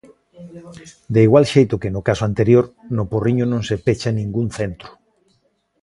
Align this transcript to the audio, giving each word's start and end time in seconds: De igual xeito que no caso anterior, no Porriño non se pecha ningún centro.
De 1.13 1.21
igual 1.27 1.45
xeito 1.53 1.79
que 1.81 1.93
no 1.95 2.01
caso 2.09 2.23
anterior, 2.25 2.65
no 2.97 3.03
Porriño 3.11 3.45
non 3.51 3.61
se 3.67 3.75
pecha 3.85 4.09
ningún 4.19 4.47
centro. 4.59 4.89